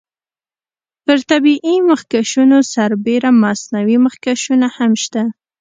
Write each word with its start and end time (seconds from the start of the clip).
پر 1.05 1.19
طبیعي 1.31 1.75
مخکشونو 1.89 2.57
سربیره 2.73 3.29
مصنوعي 3.43 3.97
مخکشونه 4.05 4.67
هم 4.77 4.91
شته. 5.03 5.23